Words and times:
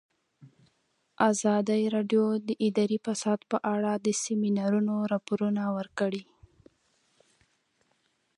ازادي 1.31 1.81
راډیو 1.95 2.25
د 2.47 2.49
اداري 2.67 2.97
فساد 3.05 3.39
په 3.51 3.57
اړه 3.73 3.91
د 4.05 4.07
سیمینارونو 4.23 4.95
راپورونه 5.11 5.63
ورکړي. 5.77 6.23